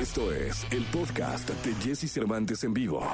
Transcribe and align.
Esto 0.00 0.32
es 0.32 0.66
el 0.70 0.82
podcast 0.86 1.50
de 1.50 1.74
Jesse 1.74 2.10
Cervantes 2.10 2.64
en 2.64 2.72
vivo. 2.72 3.06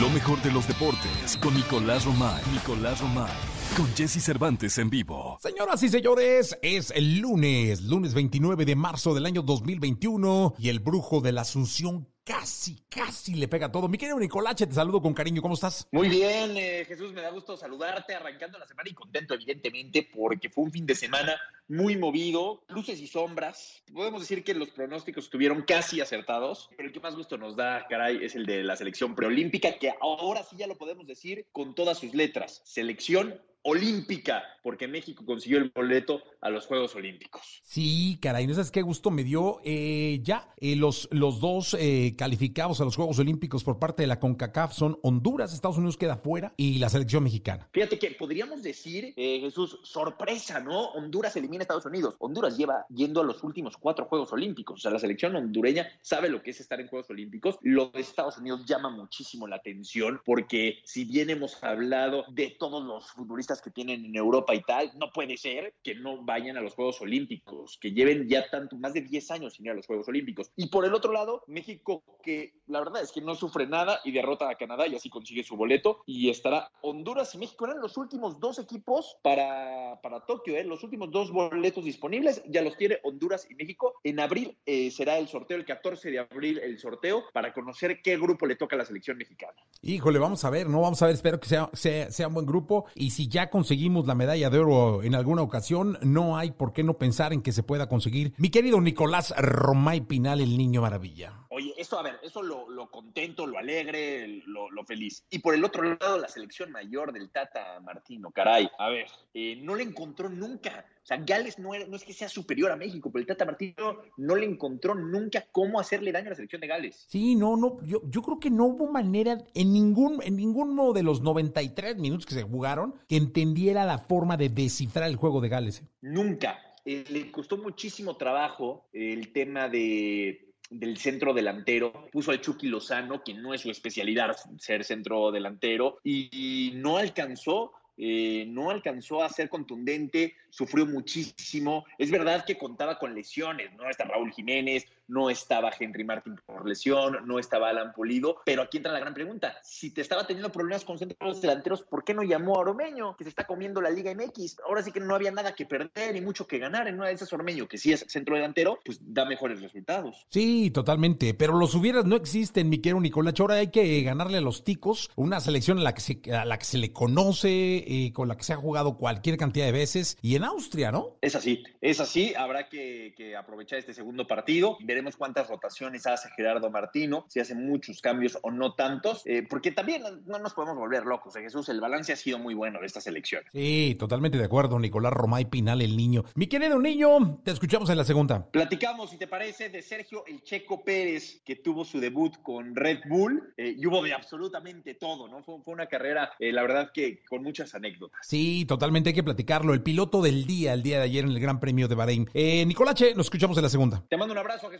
Lo 0.00 0.08
mejor 0.08 0.40
de 0.40 0.50
los 0.50 0.66
deportes 0.66 1.36
con 1.36 1.52
Nicolás 1.52 2.06
Romay. 2.06 2.42
Nicolás 2.50 2.98
Romay. 3.02 3.30
Con 3.76 3.86
Jesse 3.94 4.24
Cervantes 4.24 4.78
en 4.78 4.88
vivo. 4.88 5.36
Señoras 5.42 5.82
y 5.82 5.90
señores, 5.90 6.58
es 6.62 6.90
el 6.92 7.18
lunes, 7.18 7.82
lunes 7.82 8.14
29 8.14 8.64
de 8.64 8.74
marzo 8.74 9.12
del 9.12 9.26
año 9.26 9.42
2021 9.42 10.54
y 10.58 10.70
el 10.70 10.80
brujo 10.80 11.20
de 11.20 11.32
la 11.32 11.42
Asunción 11.42 12.08
casi, 12.30 12.76
casi 12.88 13.34
le 13.34 13.48
pega 13.48 13.72
todo. 13.72 13.88
Mi 13.88 13.98
querido 13.98 14.16
Nicolache, 14.16 14.64
te 14.64 14.74
saludo 14.74 15.02
con 15.02 15.12
cariño. 15.12 15.42
¿Cómo 15.42 15.54
estás? 15.54 15.88
Muy 15.90 16.08
bien, 16.08 16.56
eh, 16.56 16.84
Jesús, 16.86 17.12
me 17.12 17.22
da 17.22 17.30
gusto 17.30 17.56
saludarte 17.56 18.14
arrancando 18.14 18.56
la 18.56 18.68
semana 18.68 18.88
y 18.88 18.94
contento, 18.94 19.34
evidentemente, 19.34 20.08
porque 20.14 20.48
fue 20.48 20.62
un 20.62 20.70
fin 20.70 20.86
de 20.86 20.94
semana 20.94 21.36
muy 21.66 21.96
movido, 21.96 22.62
luces 22.68 23.00
y 23.00 23.08
sombras. 23.08 23.82
Podemos 23.92 24.20
decir 24.20 24.44
que 24.44 24.54
los 24.54 24.70
pronósticos 24.70 25.24
estuvieron 25.24 25.62
casi 25.62 26.00
acertados, 26.00 26.70
pero 26.76 26.88
el 26.88 26.92
que 26.92 27.00
más 27.00 27.16
gusto 27.16 27.36
nos 27.36 27.56
da, 27.56 27.84
caray, 27.88 28.24
es 28.24 28.36
el 28.36 28.46
de 28.46 28.62
la 28.62 28.76
selección 28.76 29.16
preolímpica, 29.16 29.76
que 29.78 29.92
ahora 30.00 30.44
sí 30.44 30.54
ya 30.56 30.68
lo 30.68 30.78
podemos 30.78 31.08
decir 31.08 31.46
con 31.50 31.74
todas 31.74 31.98
sus 31.98 32.14
letras. 32.14 32.62
Selección 32.64 33.40
olímpica, 33.62 34.42
porque 34.62 34.88
México 34.88 35.24
consiguió 35.24 35.58
el 35.58 35.70
boleto 35.74 36.22
a 36.40 36.50
los 36.50 36.66
Juegos 36.66 36.94
Olímpicos. 36.94 37.60
Sí, 37.62 38.18
caray, 38.20 38.46
no 38.46 38.54
sabes 38.54 38.70
qué 38.70 38.82
gusto 38.82 39.10
me 39.10 39.24
dio. 39.24 39.60
Eh, 39.64 40.20
ya, 40.22 40.52
eh, 40.56 40.76
los, 40.76 41.08
los 41.12 41.40
dos 41.40 41.76
eh, 41.78 42.14
calificados 42.16 42.80
a 42.80 42.84
los 42.84 42.96
Juegos 42.96 43.18
Olímpicos 43.18 43.64
por 43.64 43.78
parte 43.78 44.02
de 44.02 44.06
la 44.06 44.18
CONCACAF 44.18 44.72
son 44.72 44.98
Honduras, 45.02 45.52
Estados 45.52 45.78
Unidos 45.78 45.96
queda 45.96 46.16
fuera 46.16 46.54
y 46.56 46.78
la 46.78 46.88
selección 46.88 47.24
mexicana. 47.24 47.68
Fíjate 47.72 47.98
que 47.98 48.10
podríamos 48.12 48.62
decir, 48.62 49.14
Jesús, 49.16 49.78
sorpresa, 49.82 50.60
¿no? 50.60 50.90
Honduras 50.90 51.36
elimina 51.36 51.62
a 51.62 51.64
Estados 51.64 51.86
Unidos. 51.86 52.16
Honduras 52.18 52.56
lleva 52.56 52.86
yendo 52.88 53.20
a 53.20 53.24
los 53.24 53.42
últimos 53.42 53.76
cuatro 53.76 54.06
Juegos 54.06 54.32
Olímpicos. 54.32 54.80
O 54.80 54.82
sea, 54.82 54.90
la 54.90 54.98
selección 54.98 55.36
hondureña 55.36 55.88
sabe 56.00 56.28
lo 56.28 56.42
que 56.42 56.50
es 56.50 56.60
estar 56.60 56.80
en 56.80 56.88
Juegos 56.88 57.10
Olímpicos. 57.10 57.56
Lo 57.62 57.90
de 57.90 58.00
Estados 58.00 58.38
Unidos 58.38 58.64
llama 58.66 58.90
muchísimo 58.90 59.46
la 59.46 59.56
atención 59.56 60.20
porque 60.24 60.80
si 60.84 61.04
bien 61.04 61.30
hemos 61.30 61.62
hablado 61.62 62.24
de 62.28 62.50
todos 62.58 62.84
los 62.84 63.10
futbolistas 63.10 63.49
que 63.58 63.70
tienen 63.70 64.04
en 64.04 64.14
Europa 64.14 64.54
y 64.54 64.62
tal, 64.62 64.92
no 64.96 65.10
puede 65.10 65.36
ser 65.36 65.74
que 65.82 65.94
no 65.94 66.22
vayan 66.22 66.56
a 66.56 66.60
los 66.60 66.74
Juegos 66.74 67.00
Olímpicos, 67.00 67.78
que 67.80 67.92
lleven 67.92 68.28
ya 68.28 68.48
tanto, 68.50 68.76
más 68.76 68.94
de 68.94 69.00
10 69.00 69.30
años 69.32 69.54
sin 69.54 69.66
ir 69.66 69.72
a 69.72 69.74
los 69.74 69.86
Juegos 69.86 70.08
Olímpicos. 70.08 70.52
Y 70.56 70.68
por 70.68 70.84
el 70.84 70.94
otro 70.94 71.12
lado, 71.12 71.42
México, 71.46 72.02
que 72.22 72.54
la 72.66 72.78
verdad 72.78 73.02
es 73.02 73.12
que 73.12 73.20
no 73.20 73.34
sufre 73.34 73.66
nada 73.66 74.00
y 74.04 74.12
derrota 74.12 74.48
a 74.48 74.54
Canadá 74.54 74.86
y 74.86 74.94
así 74.94 75.10
consigue 75.10 75.42
su 75.42 75.56
boleto. 75.56 76.02
Y 76.06 76.30
estará 76.30 76.70
Honduras 76.82 77.34
y 77.34 77.38
México, 77.38 77.64
eran 77.64 77.80
los 77.80 77.96
últimos 77.96 78.38
dos 78.38 78.58
equipos 78.58 79.16
para, 79.22 80.00
para 80.02 80.24
Tokio, 80.26 80.56
¿eh? 80.56 80.64
los 80.64 80.84
últimos 80.84 81.10
dos 81.10 81.30
boletos 81.30 81.84
disponibles, 81.84 82.42
ya 82.46 82.62
los 82.62 82.76
tiene 82.76 82.98
Honduras 83.02 83.46
y 83.50 83.54
México. 83.54 83.94
En 84.04 84.20
abril 84.20 84.56
eh, 84.66 84.90
será 84.90 85.18
el 85.18 85.28
sorteo, 85.28 85.56
el 85.56 85.64
14 85.64 86.10
de 86.10 86.18
abril 86.18 86.58
el 86.58 86.78
sorteo, 86.78 87.24
para 87.32 87.52
conocer 87.52 88.00
qué 88.02 88.16
grupo 88.16 88.46
le 88.46 88.56
toca 88.56 88.76
a 88.76 88.78
la 88.78 88.84
selección 88.84 89.16
mexicana. 89.16 89.54
Híjole, 89.82 90.18
vamos 90.18 90.44
a 90.44 90.50
ver, 90.50 90.68
¿no? 90.68 90.82
Vamos 90.82 91.00
a 91.02 91.06
ver, 91.06 91.14
espero 91.14 91.40
que 91.40 91.48
sea, 91.48 91.70
sea, 91.72 92.10
sea 92.10 92.28
un 92.28 92.34
buen 92.34 92.46
grupo. 92.46 92.86
Y 92.94 93.10
si 93.10 93.28
ya 93.28 93.39
conseguimos 93.48 94.06
la 94.06 94.14
medalla 94.14 94.50
de 94.50 94.58
oro 94.58 95.02
en 95.02 95.14
alguna 95.14 95.40
ocasión, 95.40 95.96
no 96.02 96.36
hay 96.36 96.50
por 96.50 96.74
qué 96.74 96.84
no 96.84 96.98
pensar 96.98 97.32
en 97.32 97.40
que 97.40 97.52
se 97.52 97.62
pueda 97.62 97.88
conseguir. 97.88 98.34
Mi 98.36 98.50
querido 98.50 98.80
Nicolás 98.80 99.32
Romay 99.38 100.02
Pinal, 100.02 100.40
el 100.40 100.58
niño 100.58 100.82
maravilla. 100.82 101.39
Oye, 101.52 101.74
eso, 101.76 101.98
a 101.98 102.02
ver, 102.02 102.20
eso 102.22 102.42
lo, 102.42 102.90
contento, 102.90 103.44
lo 103.44 103.58
alegre, 103.58 104.40
lo, 104.46 104.84
feliz. 104.84 105.24
Y 105.30 105.40
por 105.40 105.52
el 105.52 105.64
otro 105.64 105.82
lado, 105.82 106.16
la 106.16 106.28
selección 106.28 106.70
mayor 106.70 107.12
del 107.12 107.28
Tata 107.30 107.80
Martino, 107.80 108.30
caray. 108.30 108.70
A 108.78 108.88
ver, 108.88 109.06
eh, 109.34 109.56
no 109.60 109.74
le 109.74 109.82
encontró 109.82 110.28
nunca. 110.28 110.86
O 111.02 111.06
sea, 111.06 111.16
Gales 111.16 111.58
no, 111.58 111.70
no 111.88 111.96
es 111.96 112.04
que 112.04 112.12
sea 112.12 112.28
superior 112.28 112.70
a 112.70 112.76
México, 112.76 113.10
pero 113.10 113.22
el 113.22 113.26
Tata 113.26 113.44
Martino 113.44 113.98
no 114.16 114.36
le 114.36 114.46
encontró 114.46 114.94
nunca 114.94 115.44
cómo 115.50 115.80
hacerle 115.80 116.12
daño 116.12 116.28
a 116.28 116.30
la 116.30 116.36
selección 116.36 116.60
de 116.60 116.68
Gales. 116.68 117.06
Sí, 117.08 117.34
no, 117.34 117.56
no, 117.56 117.82
yo, 117.82 118.00
yo 118.08 118.22
creo 118.22 118.38
que 118.38 118.50
no 118.50 118.66
hubo 118.66 118.86
manera 118.86 119.38
en 119.52 119.72
ningún, 119.72 120.22
en 120.22 120.36
ninguno 120.36 120.92
de 120.92 121.02
los 121.02 121.20
93 121.20 121.96
minutos 121.96 122.26
que 122.26 122.34
se 122.34 122.44
jugaron 122.44 122.94
que 123.08 123.16
entendiera 123.16 123.84
la 123.84 123.98
forma 123.98 124.36
de 124.36 124.50
descifrar 124.50 125.08
el 125.08 125.16
juego 125.16 125.40
de 125.40 125.48
Gales. 125.48 125.80
¿eh? 125.80 125.86
Nunca. 126.02 126.60
Eh, 126.84 127.04
le 127.10 127.30
costó 127.30 127.58
muchísimo 127.58 128.16
trabajo 128.16 128.88
el 128.92 129.32
tema 129.32 129.68
de 129.68 130.49
del 130.70 130.96
centro 130.96 131.34
delantero, 131.34 132.08
puso 132.10 132.30
al 132.30 132.40
Chucky 132.40 132.68
Lozano, 132.68 133.22
que 133.22 133.34
no 133.34 133.52
es 133.52 133.60
su 133.60 133.70
especialidad 133.70 134.36
ser 134.58 134.84
centro 134.84 135.30
delantero, 135.30 135.98
y 136.04 136.72
no 136.76 136.96
alcanzó 136.96 137.72
eh, 138.02 138.46
no 138.48 138.70
alcanzó 138.70 139.22
a 139.22 139.28
ser 139.28 139.50
contundente, 139.50 140.34
sufrió 140.48 140.86
muchísimo. 140.86 141.84
Es 141.98 142.10
verdad 142.10 142.46
que 142.46 142.56
contaba 142.56 142.98
con 142.98 143.14
lesiones, 143.14 143.74
¿no? 143.74 143.90
Está 143.90 144.04
Raúl 144.04 144.32
Jiménez, 144.32 144.86
no 145.10 145.30
estaba 145.30 145.70
Henry 145.78 146.04
Martin 146.04 146.36
por 146.46 146.66
lesión, 146.66 147.18
no 147.26 147.38
estaba 147.38 147.68
Alan 147.68 147.92
Pulido, 147.92 148.40
pero 148.44 148.62
aquí 148.62 148.78
entra 148.78 148.92
la 148.92 149.00
gran 149.00 149.14
pregunta. 149.14 149.56
Si 149.62 149.90
te 149.90 150.00
estaba 150.00 150.26
teniendo 150.26 150.50
problemas 150.50 150.84
con 150.84 150.98
centros 150.98 151.40
delanteros, 151.40 151.82
¿por 151.82 152.04
qué 152.04 152.14
no 152.14 152.22
llamó 152.22 152.56
a 152.56 152.60
Oromeño, 152.60 153.16
que 153.16 153.24
se 153.24 153.30
está 153.30 153.46
comiendo 153.46 153.80
la 153.80 153.90
Liga 153.90 154.14
MX? 154.14 154.58
Ahora 154.66 154.82
sí 154.82 154.92
que 154.92 155.00
no 155.00 155.14
había 155.14 155.30
nada 155.30 155.54
que 155.54 155.66
perder 155.66 156.16
y 156.16 156.20
mucho 156.20 156.46
que 156.46 156.58
ganar 156.58 156.88
en 156.88 156.96
una 156.96 157.08
de 157.08 157.14
esas 157.14 157.32
Oromeño, 157.32 157.68
que 157.68 157.78
sí 157.78 157.92
es 157.92 158.04
centro 158.08 158.36
delantero, 158.36 158.78
pues 158.84 159.00
da 159.02 159.24
mejores 159.24 159.60
resultados. 159.60 160.26
Sí, 160.30 160.70
totalmente, 160.70 161.34
pero 161.34 161.56
los 161.56 161.74
hubieras 161.74 162.04
no 162.04 162.16
existen, 162.16 162.68
mi 162.68 162.78
querido 162.78 163.00
Nicolás. 163.00 163.34
Ahora 163.38 163.56
hay 163.56 163.68
que 163.68 164.02
ganarle 164.02 164.38
a 164.38 164.40
los 164.40 164.64
ticos, 164.64 165.10
una 165.16 165.40
selección 165.40 165.78
a 165.78 165.82
la 165.82 165.94
que 165.94 166.00
se, 166.00 166.20
a 166.32 166.44
la 166.44 166.58
que 166.58 166.64
se 166.64 166.78
le 166.78 166.92
conoce, 166.92 167.48
eh, 167.86 168.12
con 168.12 168.28
la 168.28 168.36
que 168.36 168.44
se 168.44 168.52
ha 168.52 168.56
jugado 168.56 168.96
cualquier 168.96 169.36
cantidad 169.36 169.66
de 169.66 169.72
veces, 169.72 170.18
y 170.22 170.36
en 170.36 170.44
Austria, 170.44 170.90
¿no? 170.92 171.16
Es 171.20 171.34
así, 171.34 171.64
es 171.80 172.00
así, 172.00 172.34
habrá 172.34 172.68
que, 172.68 173.14
aprovechar 173.38 173.78
este 173.78 173.94
segundo 173.94 174.26
partido, 174.26 174.76
veremos 175.00 175.16
cuántas 175.16 175.48
rotaciones 175.48 176.06
hace 176.06 176.28
Gerardo 176.36 176.70
Martino, 176.70 177.24
si 177.26 177.40
hace 177.40 177.54
muchos 177.54 178.02
cambios 178.02 178.38
o 178.42 178.50
no 178.50 178.74
tantos, 178.74 179.22
eh, 179.24 179.46
porque 179.48 179.72
también 179.72 180.02
no 180.26 180.38
nos 180.38 180.52
podemos 180.52 180.76
volver 180.76 181.06
locos, 181.06 181.34
¿eh? 181.36 181.40
Jesús, 181.40 181.70
el 181.70 181.80
balance 181.80 182.12
ha 182.12 182.16
sido 182.16 182.38
muy 182.38 182.52
bueno 182.52 182.80
de 182.80 182.86
esta 182.86 183.00
selección. 183.00 183.42
Sí, 183.50 183.96
totalmente 183.98 184.36
de 184.36 184.44
acuerdo, 184.44 184.78
Nicolás 184.78 185.14
Romay 185.14 185.46
Pinal, 185.46 185.80
el 185.80 185.96
niño. 185.96 186.24
Mi 186.34 186.48
querido 186.48 186.78
niño, 186.78 187.40
te 187.42 187.50
escuchamos 187.50 187.88
en 187.88 187.96
la 187.96 188.04
segunda. 188.04 188.46
Platicamos, 188.50 189.08
si 189.08 189.16
te 189.16 189.26
parece, 189.26 189.70
de 189.70 189.80
Sergio 189.80 190.22
El 190.26 190.42
Checo 190.42 190.84
Pérez, 190.84 191.40
que 191.46 191.56
tuvo 191.56 191.86
su 191.86 191.98
debut 191.98 192.34
con 192.42 192.76
Red 192.76 192.98
Bull, 193.08 193.54
eh, 193.56 193.74
y 193.78 193.86
hubo 193.86 194.02
de 194.02 194.12
absolutamente 194.12 194.96
todo, 194.96 195.28
¿no? 195.28 195.42
Fue, 195.42 195.62
fue 195.64 195.72
una 195.72 195.86
carrera, 195.86 196.30
la 196.38 196.60
verdad 196.60 196.90
que 196.92 197.24
con 197.24 197.42
muchas 197.42 197.74
anécdotas. 197.74 198.20
Sí, 198.20 198.66
totalmente 198.68 199.10
hay 199.10 199.14
que 199.14 199.22
platicarlo. 199.22 199.72
El 199.72 199.82
piloto 199.82 200.20
del 200.20 200.44
día, 200.44 200.74
el 200.74 200.82
día 200.82 200.98
de 200.98 201.04
ayer 201.04 201.24
en 201.24 201.30
el 201.30 201.40
Gran 201.40 201.58
Premio 201.58 201.88
de 201.88 201.94
Bahrein. 201.94 202.28
Nicolache, 202.34 203.14
nos 203.14 203.26
escuchamos 203.26 203.56
en 203.56 203.62
la 203.62 203.70
segunda. 203.70 204.04
Te 204.10 204.18
mando 204.18 204.32
un 204.32 204.38
abrazo, 204.38 204.68